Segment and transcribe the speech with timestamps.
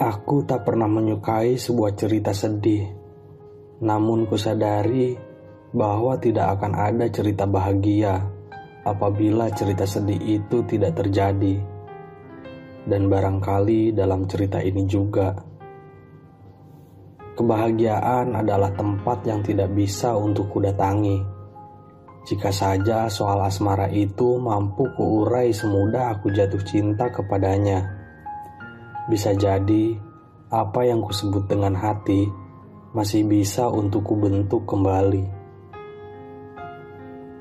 [0.00, 2.88] Aku tak pernah menyukai sebuah cerita sedih,
[3.84, 5.12] namun kusadari
[5.76, 8.16] bahwa tidak akan ada cerita bahagia
[8.80, 11.60] apabila cerita sedih itu tidak terjadi.
[12.88, 15.36] Dan barangkali dalam cerita ini juga,
[17.36, 21.20] kebahagiaan adalah tempat yang tidak bisa untuk kudatangi.
[22.24, 27.99] Jika saja soal asmara itu mampu kuurai semudah aku jatuh cinta kepadanya.
[29.10, 29.98] Bisa jadi,
[30.54, 32.30] apa yang kusebut dengan hati
[32.94, 35.26] masih bisa untuk kubentuk kembali.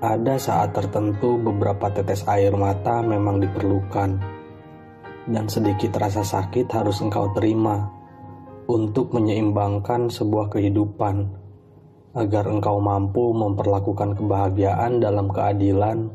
[0.02, 4.18] Ada saat tertentu beberapa tetes air mata memang diperlukan,
[5.30, 7.86] dan sedikit rasa sakit harus engkau terima
[8.66, 11.30] untuk menyeimbangkan sebuah kehidupan,
[12.18, 16.10] agar engkau mampu memperlakukan kebahagiaan dalam keadilan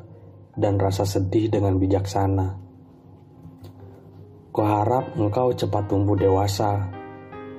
[0.58, 2.63] dan rasa sedih dengan bijaksana.
[4.54, 6.86] Kuharap engkau cepat tumbuh dewasa,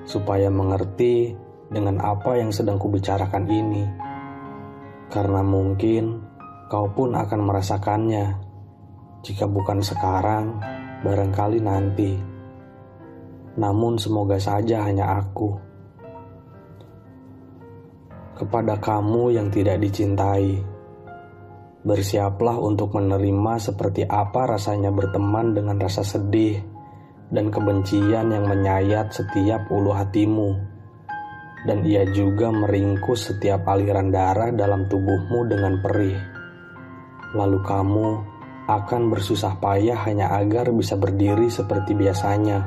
[0.07, 1.35] supaya mengerti
[1.67, 3.83] dengan apa yang sedang kubicarakan ini.
[5.11, 6.23] Karena mungkin
[6.71, 8.25] kau pun akan merasakannya.
[9.27, 10.55] Jika bukan sekarang,
[11.03, 12.15] barangkali nanti.
[13.59, 15.51] Namun semoga saja hanya aku.
[18.39, 20.63] Kepada kamu yang tidak dicintai,
[21.83, 26.74] bersiaplah untuk menerima seperti apa rasanya berteman dengan rasa sedih
[27.33, 30.53] dan kebencian yang menyayat setiap ulu hatimu.
[31.65, 36.17] Dan ia juga meringkus setiap aliran darah dalam tubuhmu dengan perih.
[37.33, 38.07] Lalu kamu
[38.69, 42.61] akan bersusah payah hanya agar bisa berdiri seperti biasanya.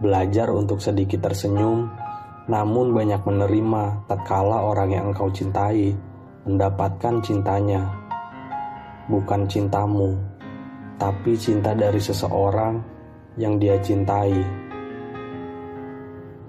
[0.00, 1.92] Belajar untuk sedikit tersenyum,
[2.48, 5.92] namun banyak menerima tatkala orang yang engkau cintai
[6.48, 7.84] mendapatkan cintanya.
[9.12, 10.16] Bukan cintamu,
[10.96, 12.99] tapi cinta dari seseorang
[13.38, 14.34] yang dia cintai.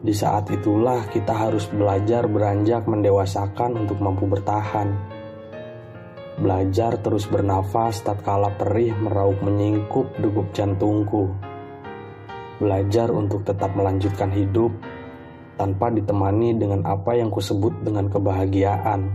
[0.02, 4.90] Di saat itulah kita harus belajar beranjak mendewasakan untuk mampu bertahan.
[6.42, 11.30] Belajar terus bernafas tatkala perih meraup menyingkup degup jantungku.
[12.58, 14.74] Belajar untuk tetap melanjutkan hidup
[15.62, 19.06] tanpa ditemani dengan apa yang kusebut dengan kebahagiaan.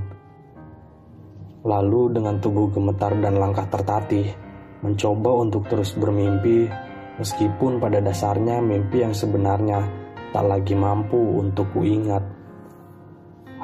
[1.67, 4.31] Lalu dengan tubuh gemetar dan langkah tertatih,
[4.87, 6.86] mencoba untuk terus bermimpi
[7.17, 9.81] Meskipun pada dasarnya mimpi yang sebenarnya
[10.37, 12.21] tak lagi mampu untuk kuingat.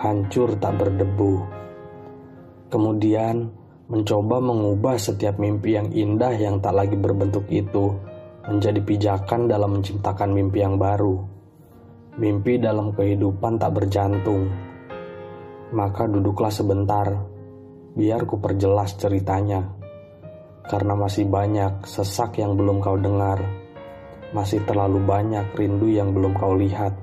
[0.00, 1.44] Hancur tak berdebu.
[2.72, 3.52] Kemudian
[3.92, 7.92] mencoba mengubah setiap mimpi yang indah yang tak lagi berbentuk itu
[8.48, 11.20] menjadi pijakan dalam menciptakan mimpi yang baru.
[12.16, 14.48] Mimpi dalam kehidupan tak berjantung.
[15.76, 17.04] Maka duduklah sebentar,
[17.92, 19.81] biar ku perjelas ceritanya
[20.62, 23.43] karena masih banyak sesak yang belum kau dengar,
[24.31, 26.95] masih terlalu banyak rindu yang belum kau lihat.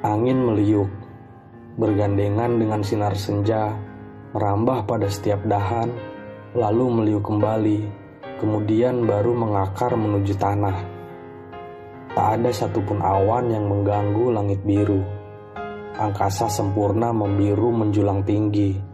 [0.00, 0.88] Angin meliuk,
[1.76, 3.76] bergandengan dengan sinar senja,
[4.32, 5.92] merambah pada setiap dahan,
[6.56, 7.84] lalu meliuk kembali,
[8.40, 10.78] kemudian baru mengakar menuju tanah.
[12.16, 15.04] Tak ada satupun awan yang mengganggu langit biru.
[15.98, 18.87] Angkasa sempurna membiru menjulang tinggi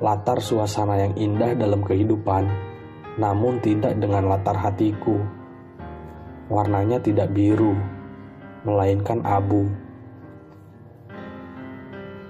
[0.00, 2.48] latar suasana yang indah dalam kehidupan,
[3.20, 5.20] namun tidak dengan latar hatiku.
[6.48, 7.76] Warnanya tidak biru,
[8.64, 9.68] melainkan abu.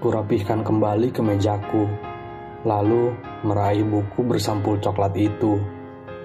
[0.03, 1.87] Kurapihkan kembali ke mejaku,
[2.67, 3.15] lalu
[3.47, 5.55] meraih buku bersampul coklat itu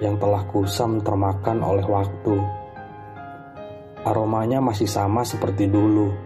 [0.02, 2.36] yang telah kusam termakan oleh waktu.
[4.02, 6.25] Aromanya masih sama seperti dulu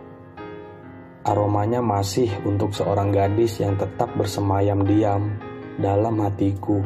[1.21, 5.37] Aromanya masih untuk seorang gadis yang tetap bersemayam diam
[5.77, 6.81] dalam hatiku.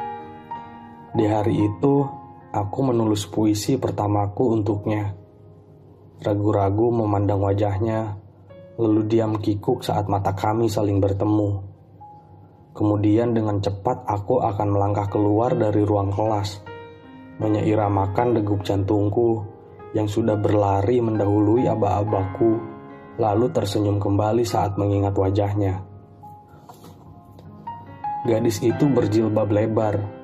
[1.15, 2.03] Di hari itu,
[2.51, 5.15] aku menulis puisi pertamaku untuknya.
[6.19, 8.19] Ragu-ragu memandang wajahnya,
[8.75, 11.63] lalu diam kikuk saat mata kami saling bertemu.
[12.75, 16.59] Kemudian dengan cepat aku akan melangkah keluar dari ruang kelas,
[17.39, 19.47] menyeiramakan degup jantungku
[19.95, 22.59] yang sudah berlari mendahului aba-abaku,
[23.15, 25.79] lalu tersenyum kembali saat mengingat wajahnya.
[28.27, 30.14] Gadis itu berjilbab lebar,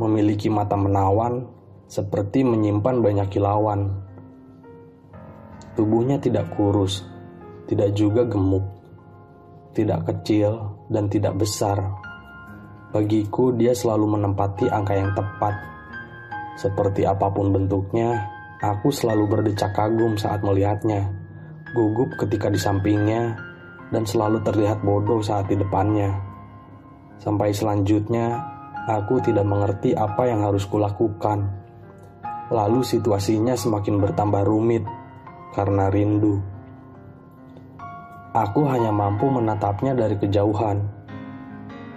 [0.00, 1.44] memiliki mata menawan,
[1.84, 3.92] seperti menyimpan banyak kilauan.
[5.76, 7.04] Tubuhnya tidak kurus,
[7.68, 8.64] tidak juga gemuk,
[9.76, 11.78] tidak kecil, dan tidak besar.
[12.90, 15.54] Bagiku, dia selalu menempati angka yang tepat.
[16.58, 18.26] Seperti apa pun bentuknya,
[18.58, 21.06] aku selalu berdecak kagum saat melihatnya,
[21.70, 23.38] gugup ketika di sampingnya,
[23.94, 26.10] dan selalu terlihat bodoh saat di depannya.
[27.22, 28.42] Sampai selanjutnya,
[28.88, 31.50] aku tidak mengerti apa yang harus kulakukan.
[32.50, 34.82] Lalu situasinya semakin bertambah rumit
[35.52, 36.40] karena rindu.
[38.30, 40.86] Aku hanya mampu menatapnya dari kejauhan.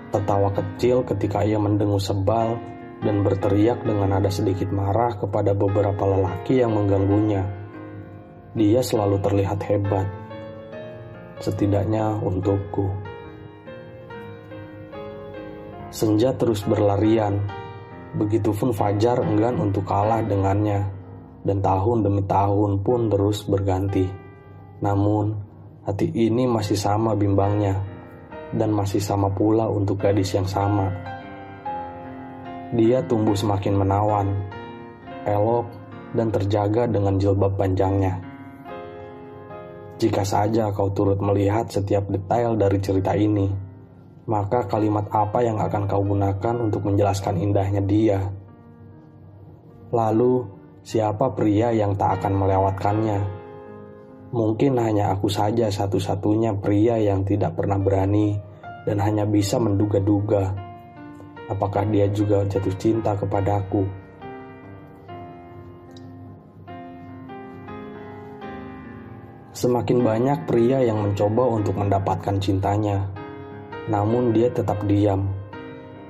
[0.09, 2.57] Tertawa kecil ketika ia mendengus sebal
[3.03, 7.45] dan berteriak dengan nada sedikit marah kepada beberapa lelaki yang mengganggunya.
[8.53, 10.06] Dia selalu terlihat hebat,
[11.41, 13.12] setidaknya untukku.
[15.94, 17.38] Senja terus berlarian,
[18.18, 20.90] begitupun Fajar enggan untuk kalah dengannya,
[21.45, 24.10] dan tahun demi tahun pun terus berganti.
[24.81, 25.54] Namun,
[25.84, 27.78] Hati ini masih sama bimbangnya,
[28.56, 30.90] dan masih sama pula untuk gadis yang sama.
[32.74, 34.31] Dia tumbuh semakin menawan,
[35.30, 35.68] elok,
[36.16, 38.18] dan terjaga dengan jilbab panjangnya.
[40.00, 43.73] Jika saja kau turut melihat setiap detail dari cerita ini,
[44.24, 48.20] maka kalimat apa yang akan kau gunakan untuk menjelaskan indahnya dia?
[49.94, 50.48] Lalu,
[50.81, 53.20] siapa pria yang tak akan melewatkannya?
[54.34, 58.34] Mungkin hanya aku saja satu-satunya pria yang tidak pernah berani
[58.84, 60.74] dan hanya bisa menduga-duga
[61.52, 63.84] apakah dia juga jatuh cinta kepadaku.
[69.54, 73.06] Semakin banyak pria yang mencoba untuk mendapatkan cintanya,
[73.91, 75.27] namun dia tetap diam,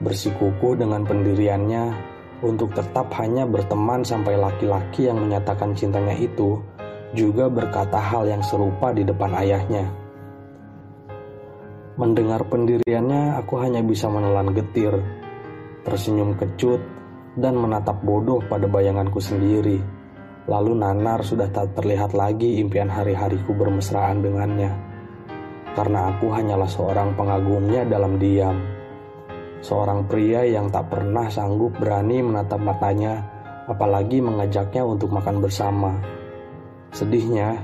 [0.04, 1.94] bersikukuh dengan pendiriannya
[2.44, 6.60] untuk tetap hanya berteman sampai laki-laki yang menyatakan cintanya itu
[7.16, 9.86] juga berkata hal yang serupa di depan ayahnya.
[11.94, 14.98] Mendengar pendiriannya, aku hanya bisa menelan getir,
[15.86, 16.82] tersenyum kecut,
[17.38, 19.78] dan menatap bodoh pada bayanganku sendiri.
[20.50, 24.93] Lalu nanar sudah tak terlihat lagi impian hari-hariku bermesraan dengannya.
[25.74, 28.62] Karena aku hanyalah seorang pengagumnya dalam diam.
[29.66, 33.26] Seorang pria yang tak pernah sanggup berani menatap matanya,
[33.66, 35.98] apalagi mengajaknya untuk makan bersama.
[36.94, 37.58] Sedihnya,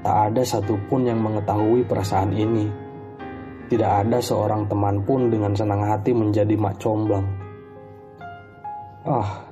[0.00, 2.72] tak ada satupun yang mengetahui perasaan ini.
[3.68, 7.26] Tidak ada seorang teman pun dengan senang hati menjadi mak comblang.
[9.04, 9.44] Ah,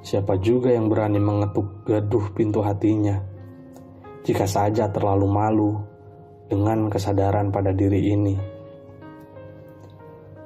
[0.00, 3.20] siapa juga yang berani mengetuk gaduh pintu hatinya?
[4.24, 5.89] Jika saja terlalu malu
[6.50, 8.34] dengan kesadaran pada diri ini.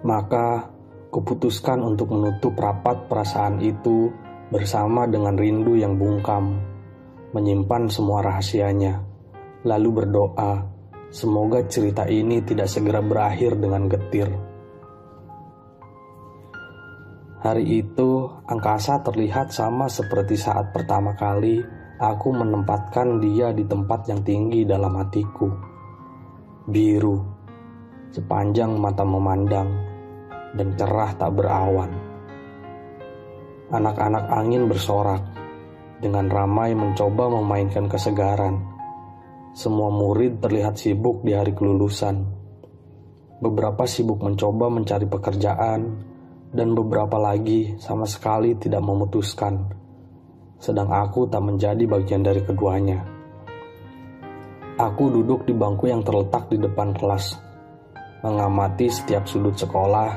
[0.05, 0.69] Maka,
[1.09, 4.13] kuputuskan untuk menutup rapat perasaan itu
[4.53, 6.75] bersama dengan rindu yang bungkam
[7.35, 9.03] menyimpan semua rahasianya,
[9.67, 10.71] lalu berdoa,
[11.11, 14.31] semoga cerita ini tidak segera berakhir dengan getir.
[17.43, 21.61] Hari itu, angkasa terlihat sama seperti saat pertama kali
[21.99, 25.74] aku menempatkan dia di tempat yang tinggi dalam hatiku.
[26.65, 27.21] Biru,
[28.09, 29.69] sepanjang mata memandang,
[30.57, 31.93] dan cerah tak berawan.
[33.69, 35.21] Anak-anak angin bersorak,
[36.01, 38.65] dengan ramai mencoba memainkan kesegaran.
[39.53, 42.33] Semua murid terlihat sibuk di hari kelulusan.
[43.45, 46.01] Beberapa sibuk mencoba mencari pekerjaan,
[46.49, 49.69] dan beberapa lagi sama sekali tidak memutuskan.
[50.57, 53.14] Sedang aku tak menjadi bagian dari keduanya.
[54.75, 57.39] Aku duduk di bangku yang terletak di depan kelas,
[58.27, 60.11] mengamati setiap sudut sekolah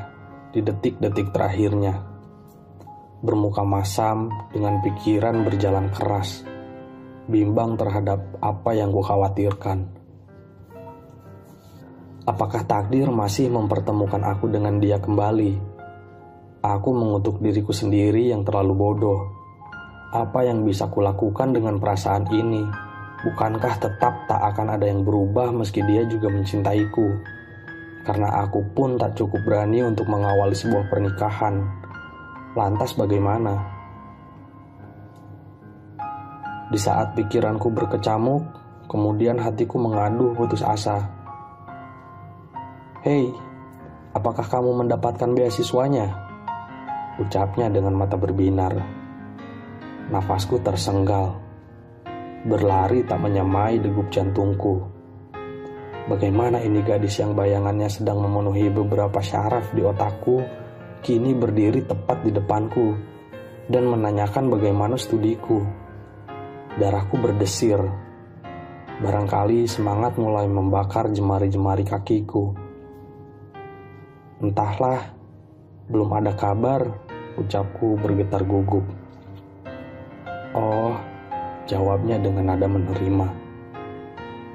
[0.50, 2.18] di detik-detik terakhirnya
[3.22, 6.42] bermuka masam dengan pikiran berjalan keras,
[7.30, 9.90] bimbang terhadap apa yang ku khawatirkan.
[12.28, 15.54] Apakah takdir masih mempertemukan aku dengan dia kembali?
[16.66, 19.22] Aku mengutuk diriku sendiri yang terlalu bodoh.
[20.12, 22.87] Apa yang bisa kulakukan dengan perasaan ini?
[23.26, 27.18] Bukankah tetap tak akan ada yang berubah meski dia juga mencintaiku?
[28.06, 31.88] Karena aku pun tak cukup berani untuk mengawali sebuah pernikahan
[32.58, 33.54] Lantas bagaimana?
[36.74, 38.42] Di saat pikiranku berkecamuk,
[38.90, 41.06] kemudian hatiku mengadu putus asa.
[43.06, 43.30] Hei,
[44.18, 46.10] apakah kamu mendapatkan beasiswanya?
[47.22, 48.74] Ucapnya dengan mata berbinar.
[50.10, 51.47] Nafasku tersenggal.
[52.48, 54.80] Berlari tak menyamai degup jantungku.
[56.08, 60.40] Bagaimana ini gadis yang bayangannya sedang memenuhi beberapa syaraf di otakku,
[61.04, 62.96] kini berdiri tepat di depanku
[63.68, 65.60] dan menanyakan bagaimana studiku.
[66.80, 67.84] Darahku berdesir.
[69.04, 72.56] Barangkali semangat mulai membakar jemari-jemari kakiku.
[74.40, 75.04] Entahlah,
[75.92, 76.88] belum ada kabar,
[77.36, 78.88] ucapku bergetar gugup.
[80.56, 80.96] Oh,
[81.68, 83.28] jawabnya dengan nada menerima.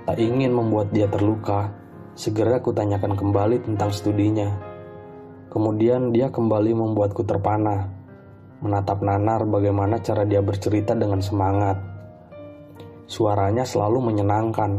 [0.09, 1.71] Tak ingin membuat dia terluka,
[2.19, 4.50] segera kutanyakan kembali tentang studinya.
[5.52, 8.02] Kemudian dia kembali membuatku terpana
[8.62, 11.83] menatap Nanar bagaimana cara dia bercerita dengan semangat.
[13.11, 14.78] Suaranya selalu menyenangkan,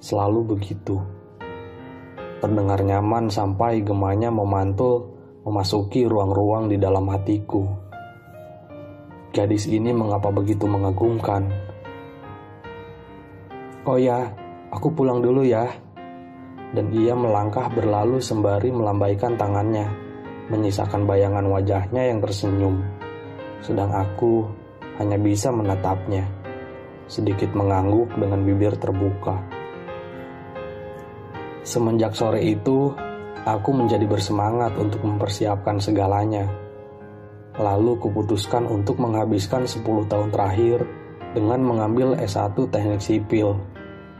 [0.00, 0.96] selalu begitu.
[2.40, 5.12] Terdengar nyaman sampai gemanya memantul
[5.44, 7.89] memasuki ruang-ruang di dalam hatiku.
[9.30, 11.46] Gadis ini mengapa begitu mengagumkan?
[13.86, 14.26] Oh ya,
[14.74, 15.70] aku pulang dulu ya.
[16.70, 20.10] Dan ia melangkah berlalu sembari melambaikan tangannya
[20.50, 22.82] menyisakan bayangan wajahnya yang tersenyum,
[23.62, 24.50] sedang aku
[24.98, 26.26] hanya bisa menatapnya,
[27.06, 29.38] sedikit mengangguk dengan bibir terbuka.
[31.62, 32.90] Semenjak sore itu,
[33.46, 36.50] aku menjadi bersemangat untuk mempersiapkan segalanya.
[37.60, 40.88] Lalu kuputuskan untuk menghabiskan 10 tahun terakhir
[41.36, 43.52] dengan mengambil S1 Teknik Sipil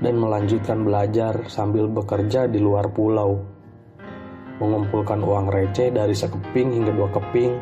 [0.05, 3.61] dan melanjutkan belajar sambil bekerja di luar pulau
[4.61, 7.53] mengumpulkan uang receh dari sekeping hingga dua keping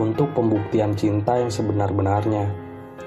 [0.00, 2.48] untuk pembuktian cinta yang sebenar-benarnya,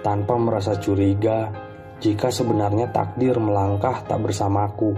[0.05, 1.49] tanpa merasa curiga
[1.97, 4.93] jika sebenarnya takdir melangkah tak bersamaku.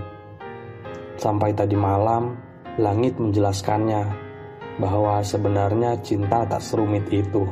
[1.16, 2.36] Sampai tadi malam,
[2.76, 4.27] langit menjelaskannya
[4.78, 7.46] bahwa sebenarnya cinta tak serumit itu.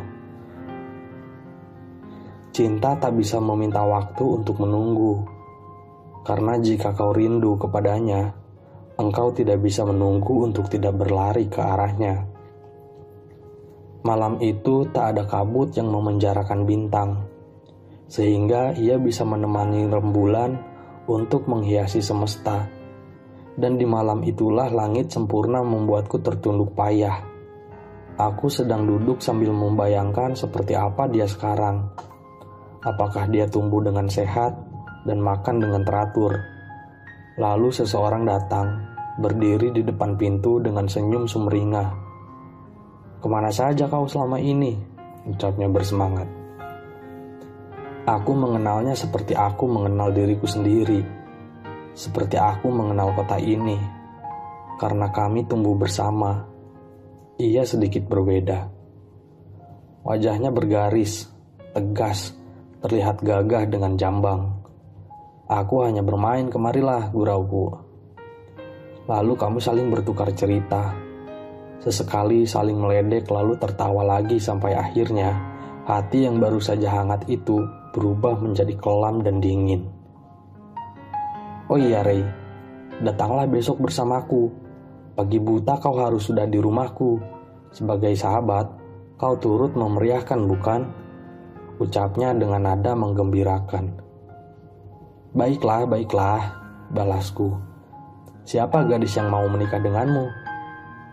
[2.55, 5.27] Cinta tak bisa meminta waktu untuk menunggu,
[6.23, 8.31] karena jika kau rindu kepadanya,
[8.95, 12.23] engkau tidak bisa menunggu untuk tidak berlari ke arahnya.
[14.05, 17.25] Malam itu tak ada kabut yang memenjarakan bintang,
[18.07, 20.55] sehingga ia bisa menemani rembulan
[21.09, 22.74] untuk menghiasi semesta.
[23.55, 27.23] Dan di malam itulah langit sempurna membuatku tertunduk payah.
[28.15, 31.87] Aku sedang duduk sambil membayangkan seperti apa dia sekarang.
[32.83, 34.55] Apakah dia tumbuh dengan sehat
[35.07, 36.35] dan makan dengan teratur?
[37.35, 38.79] Lalu seseorang datang,
[39.19, 41.89] berdiri di depan pintu dengan senyum sumringah.
[43.19, 44.75] Ke mana saja kau selama ini?
[45.27, 46.27] Ucapnya bersemangat.
[48.05, 51.24] Aku mengenalnya seperti aku mengenal diriku sendiri.
[51.95, 53.79] Seperti aku mengenal kota ini.
[54.75, 56.43] Karena kami tumbuh bersama.
[57.39, 58.67] Ia sedikit berbeda.
[60.03, 61.31] Wajahnya bergaris,
[61.71, 62.35] tegas,
[62.83, 64.59] terlihat gagah dengan jambang.
[65.47, 67.71] Aku hanya bermain kemarilah, gurauku.
[69.07, 70.91] Lalu kamu saling bertukar cerita.
[71.79, 75.31] Sesekali saling meledek lalu tertawa lagi sampai akhirnya
[75.87, 77.63] hati yang baru saja hangat itu
[77.95, 79.94] berubah menjadi kelam dan dingin.
[81.65, 82.21] Oh iya Ray,
[83.01, 84.53] datanglah besok bersamaku.
[85.17, 87.17] Pagi buta kau harus sudah di rumahku.
[87.73, 88.69] Sebagai sahabat,
[89.17, 90.85] kau turut memeriahkan bukan?
[91.81, 93.97] Ucapnya dengan nada menggembirakan.
[95.33, 96.53] Baiklah, baiklah,
[96.93, 97.57] balasku.
[98.45, 100.29] Siapa gadis yang mau menikah denganmu?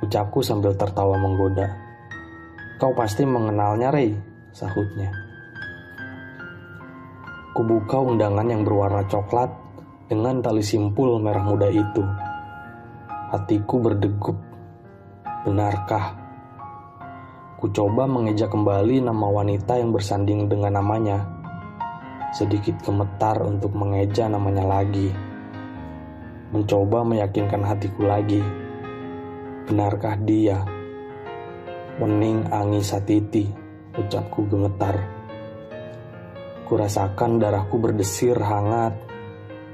[0.04, 1.72] Ucapku sambil tertawa menggoda.
[2.76, 4.12] Kau pasti mengenalnya, Ray,
[4.52, 5.08] sahutnya.
[7.56, 9.61] Kubuka undangan yang berwarna coklat
[10.12, 12.04] dengan tali simpul merah muda itu.
[13.32, 14.36] Hatiku berdegup.
[15.48, 16.20] Benarkah?
[17.56, 21.24] Ku coba mengeja kembali nama wanita yang bersanding dengan namanya
[22.36, 25.08] sedikit gemetar untuk mengeja namanya lagi.
[26.52, 28.44] Mencoba meyakinkan hatiku lagi.
[29.64, 30.60] Benarkah dia?
[31.96, 33.48] Wening Angi Satiti,
[33.96, 34.92] ucapku gemetar.
[36.68, 39.11] Kurasakan darahku berdesir hangat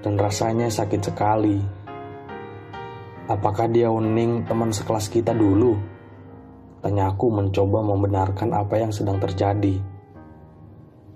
[0.03, 1.59] dan rasanya sakit sekali.
[3.29, 5.77] Apakah dia Wening teman sekelas kita dulu?
[6.81, 9.77] Tanyaku mencoba membenarkan apa yang sedang terjadi.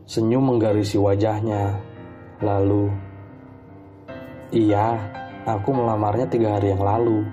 [0.04, 1.78] Senyum menggarisi wajahnya.
[2.42, 2.90] Lalu,
[4.52, 5.00] Iya,
[5.48, 7.24] aku melamarnya tiga hari yang lalu.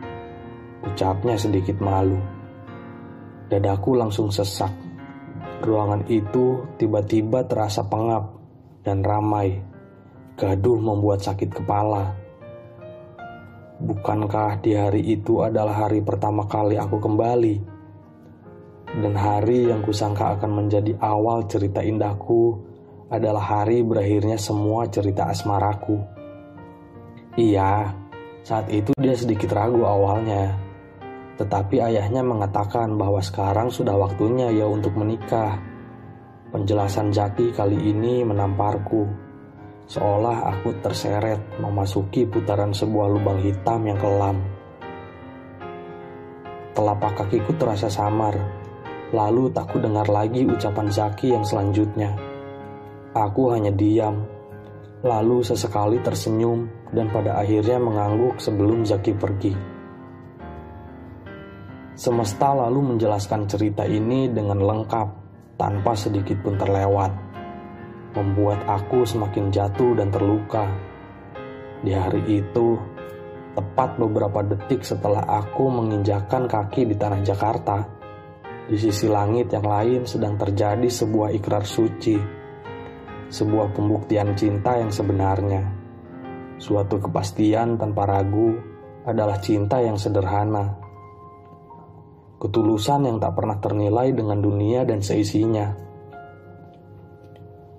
[0.87, 2.15] Ucapnya sedikit malu.
[3.51, 4.71] Dadaku langsung sesak.
[5.59, 8.39] Ruangan itu tiba-tiba terasa pengap
[8.87, 9.68] dan ramai.
[10.39, 12.15] Gaduh membuat sakit kepala.
[13.83, 17.59] Bukankah di hari itu adalah hari pertama kali aku kembali?
[19.03, 22.55] Dan hari yang kusangka akan menjadi awal cerita indahku
[23.11, 25.99] adalah hari berakhirnya semua cerita asmaraku.
[27.35, 27.91] Iya,
[28.39, 30.55] saat itu dia sedikit ragu awalnya.
[31.35, 35.59] Tetapi ayahnya mengatakan bahwa sekarang sudah waktunya ya untuk menikah.
[36.55, 39.28] Penjelasan Jaki kali ini menamparku
[39.89, 44.37] seolah aku terseret memasuki putaran sebuah lubang hitam yang kelam.
[46.77, 48.37] Telapak kakiku terasa samar,
[49.09, 52.13] lalu tak ku dengar lagi ucapan Zaki yang selanjutnya.
[53.17, 54.21] Aku hanya diam,
[55.01, 59.53] lalu sesekali tersenyum dan pada akhirnya mengangguk sebelum Zaki pergi.
[61.97, 65.07] Semesta lalu menjelaskan cerita ini dengan lengkap,
[65.57, 67.28] tanpa sedikit pun terlewat
[68.13, 70.65] membuat aku semakin jatuh dan terluka.
[71.79, 72.75] Di hari itu,
[73.53, 77.77] tepat beberapa detik setelah aku menginjakan kaki di tanah Jakarta,
[78.69, 82.17] di sisi langit yang lain sedang terjadi sebuah ikrar suci,
[83.29, 85.63] sebuah pembuktian cinta yang sebenarnya.
[86.59, 88.51] Suatu kepastian tanpa ragu
[89.07, 90.75] adalah cinta yang sederhana.
[92.39, 95.88] Ketulusan yang tak pernah ternilai dengan dunia dan seisinya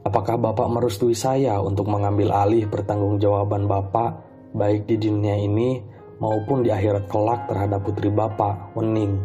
[0.00, 4.16] Apakah Bapak merestui saya untuk mengambil alih pertanggungjawaban Bapak
[4.56, 5.76] baik di dunia ini
[6.16, 9.20] maupun di akhirat kelak terhadap putri Bapak, Wening?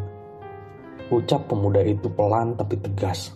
[1.07, 3.31] Ucap pemuda itu pelan tapi tegas.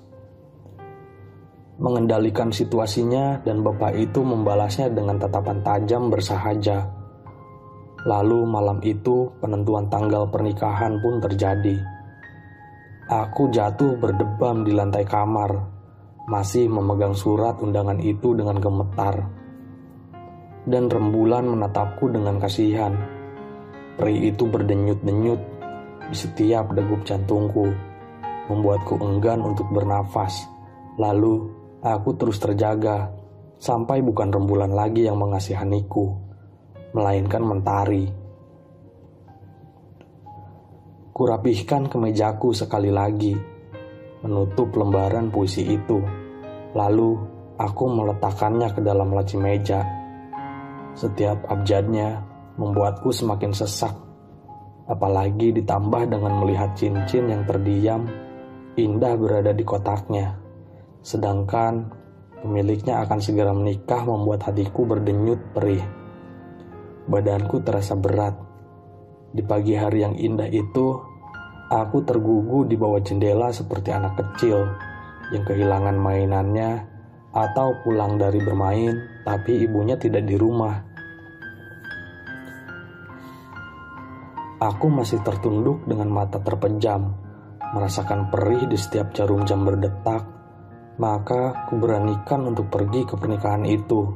[1.79, 6.91] Mengendalikan situasinya dan Bapak itu membalasnya dengan tatapan tajam bersahaja.
[8.03, 11.79] Lalu malam itu penentuan tanggal pernikahan pun terjadi.
[13.07, 15.78] Aku jatuh berdebam di lantai kamar
[16.29, 19.25] masih memegang surat undangan itu dengan gemetar.
[20.69, 22.93] Dan rembulan menatapku dengan kasihan.
[23.97, 25.41] Peri itu berdenyut-denyut
[26.13, 27.73] di setiap degup jantungku,
[28.47, 30.45] membuatku enggan untuk bernafas.
[31.01, 31.49] Lalu
[31.81, 33.09] aku terus terjaga
[33.57, 36.13] sampai bukan rembulan lagi yang mengasihaniku,
[36.93, 38.05] melainkan mentari.
[41.11, 43.35] Kurapihkan kemejaku sekali lagi,
[44.23, 46.18] menutup lembaran puisi itu
[46.77, 47.17] Lalu
[47.57, 49.81] aku meletakkannya ke dalam laci meja.
[50.93, 52.21] Setiap abjadnya
[52.61, 53.93] membuatku semakin sesak.
[54.89, 58.09] Apalagi ditambah dengan melihat cincin yang terdiam
[58.77, 60.37] indah berada di kotaknya.
[61.01, 61.89] Sedangkan
[62.41, 65.81] pemiliknya akan segera menikah membuat hatiku berdenyut perih.
[67.09, 68.37] Badanku terasa berat.
[69.29, 70.97] Di pagi hari yang indah itu,
[71.69, 74.88] aku tergugu di bawah jendela seperti anak kecil
[75.29, 76.85] yang kehilangan mainannya
[77.29, 80.89] atau pulang dari bermain tapi ibunya tidak di rumah.
[84.59, 87.15] Aku masih tertunduk dengan mata terpejam,
[87.71, 90.27] merasakan perih di setiap jarum jam berdetak,
[90.99, 94.11] maka kuberanikan untuk pergi ke pernikahan itu.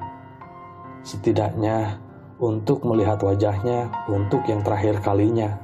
[1.00, 1.96] Setidaknya
[2.44, 5.56] untuk melihat wajahnya untuk yang terakhir kalinya.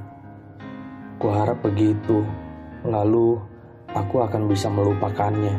[1.20, 2.24] Kuharap begitu.
[2.80, 3.36] Lalu
[3.94, 5.56] aku akan bisa melupakannya.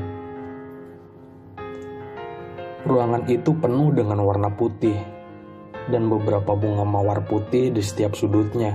[2.82, 4.98] Ruangan itu penuh dengan warna putih
[5.92, 8.74] dan beberapa bunga mawar putih di setiap sudutnya.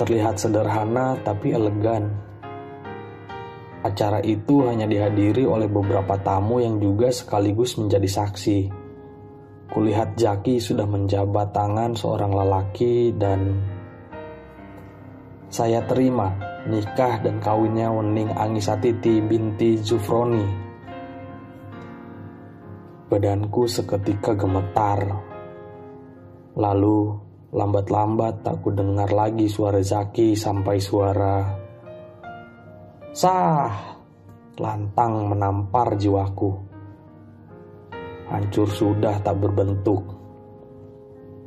[0.00, 2.08] Terlihat sederhana tapi elegan.
[3.82, 8.60] Acara itu hanya dihadiri oleh beberapa tamu yang juga sekaligus menjadi saksi.
[9.72, 13.58] Kulihat Jaki sudah menjabat tangan seorang lelaki dan
[15.52, 20.46] saya terima nikah dan kawinnya Wening Angisatiti binti Zufroni.
[23.10, 25.00] Badanku seketika gemetar.
[26.56, 26.98] Lalu
[27.52, 31.36] lambat-lambat tak ku dengar lagi suara Zaki sampai suara
[33.12, 33.92] Sah!
[34.56, 36.52] Lantang menampar jiwaku.
[38.28, 40.00] Hancur sudah tak berbentuk.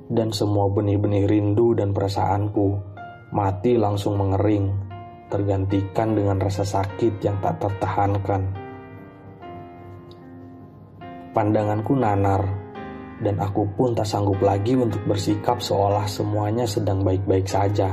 [0.10, 2.78] Dan semua benih-benih rindu dan perasaanku
[3.34, 4.85] mati langsung mengering
[5.30, 8.42] tergantikan dengan rasa sakit yang tak tertahankan.
[11.36, 12.42] Pandanganku nanar,
[13.20, 17.92] dan aku pun tak sanggup lagi untuk bersikap seolah semuanya sedang baik-baik saja.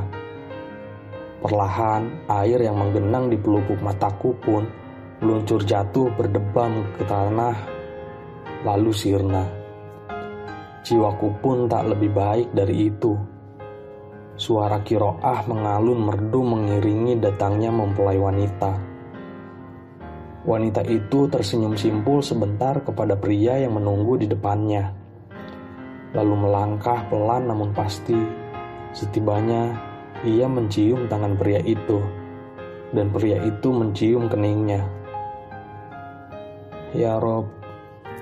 [1.42, 4.62] Perlahan, air yang menggenang di pelupuk mataku pun
[5.18, 7.57] meluncur jatuh berdebam ke tanah,
[8.62, 9.42] lalu sirna.
[10.83, 13.32] Jiwaku pun tak lebih baik dari itu
[14.37, 18.73] Suara kiroah mengalun merdu mengiringi datangnya mempelai wanita.
[20.42, 24.90] Wanita itu tersenyum simpul sebentar kepada pria yang menunggu di depannya.
[26.12, 28.42] Lalu melangkah pelan namun pasti
[28.92, 29.73] Setibanya,
[30.21, 31.97] ia mencium tangan pria itu,
[32.92, 34.85] dan pria itu mencium keningnya.
[36.92, 37.49] Ya Rob,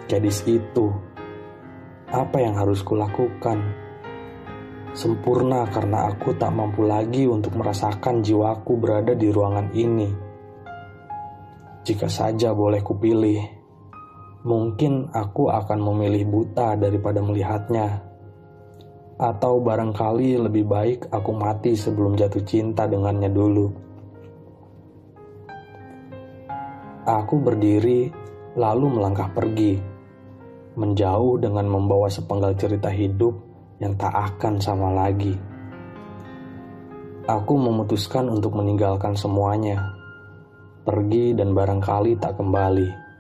[0.07, 0.95] gadis itu,
[2.07, 3.67] apa yang harus kulakukan?
[4.91, 10.11] Sempurna karena aku tak mampu lagi untuk merasakan jiwaku berada di ruangan ini.
[11.87, 13.39] Jika saja boleh kupilih,
[14.43, 18.03] mungkin aku akan memilih buta daripada melihatnya
[19.21, 23.67] atau barangkali lebih baik aku mati sebelum jatuh cinta dengannya dulu.
[27.07, 28.11] Aku berdiri,
[28.59, 29.79] lalu melangkah pergi,
[30.75, 33.50] menjauh dengan membawa sepenggal cerita hidup
[33.81, 35.35] yang tak akan sama lagi.
[37.27, 39.97] Aku memutuskan untuk meninggalkan semuanya,
[40.85, 43.11] pergi dan barangkali tak kembali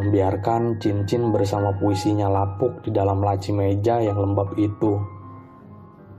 [0.00, 4.96] membiarkan cincin bersama puisinya lapuk di dalam laci meja yang lembab itu.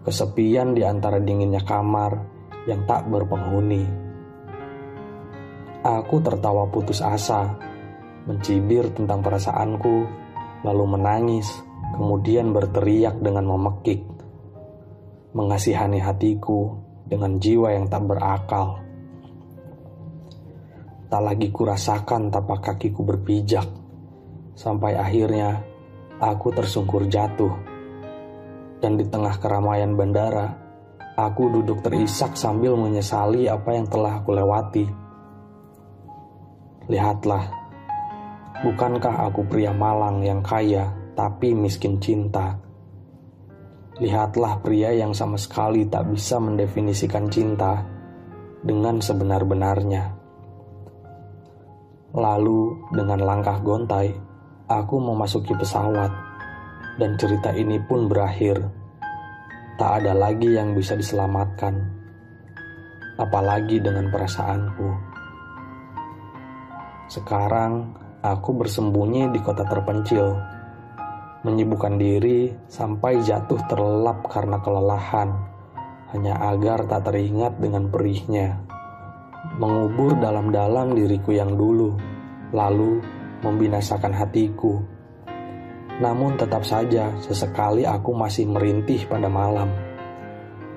[0.05, 2.13] Kesepian di antara dinginnya kamar
[2.69, 3.85] yang tak berpenghuni.
[5.81, 7.57] Aku tertawa putus asa,
[8.29, 9.95] mencibir tentang perasaanku,
[10.61, 11.49] lalu menangis,
[11.95, 14.01] kemudian berteriak dengan memekik,
[15.37, 18.79] mengasihani hatiku dengan jiwa yang tak berakal.
[21.11, 23.67] Tak lagi kurasakan tapak kakiku berpijak.
[24.55, 25.59] Sampai akhirnya
[26.23, 27.51] aku tersungkur jatuh.
[28.79, 30.55] Dan di tengah keramaian bandara,
[31.19, 34.85] aku duduk terisak sambil menyesali apa yang telah aku lewati.
[36.87, 37.45] Lihatlah,
[38.63, 42.55] bukankah aku pria malang yang kaya tapi miskin cinta?
[44.01, 47.85] Lihatlah pria yang sama sekali tak bisa mendefinisikan cinta
[48.65, 50.17] dengan sebenar-benarnya.
[52.11, 54.11] Lalu, dengan langkah gontai,
[54.67, 56.11] aku memasuki pesawat,
[56.99, 58.59] dan cerita ini pun berakhir.
[59.79, 61.77] Tak ada lagi yang bisa diselamatkan,
[63.15, 64.89] apalagi dengan perasaanku.
[67.07, 70.35] Sekarang, aku bersembunyi di kota terpencil,
[71.41, 75.29] menyibukkan diri sampai jatuh terlelap karena kelelahan,
[76.13, 78.71] hanya agar tak teringat dengan perihnya
[79.57, 81.97] mengubur dalam-dalam diriku yang dulu,
[82.53, 83.01] lalu
[83.41, 84.79] membinasakan hatiku.
[85.97, 89.69] Namun tetap saja sesekali aku masih merintih pada malam,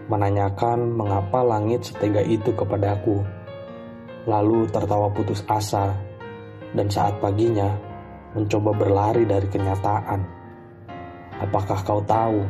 [0.08, 3.24] menanyakan mengapa langit setega itu kepadaku.
[4.24, 5.92] Lalu tertawa putus asa,
[6.72, 7.68] dan saat paginya
[8.32, 10.43] mencoba berlari dari kenyataan.
[11.42, 12.46] Apakah kau tahu,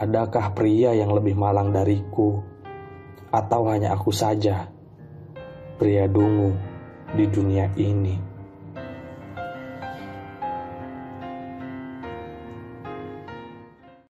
[0.00, 2.40] adakah pria yang lebih malang dariku,
[3.28, 4.70] atau hanya aku saja?
[5.80, 6.52] pria dungu
[7.16, 8.29] di dunia ini.